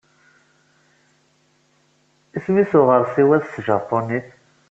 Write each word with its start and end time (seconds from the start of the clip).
Isem-nnes 2.37 2.71
uɣersiw-a 2.79 3.37
s 3.39 3.45
tjapunit? 3.55 4.29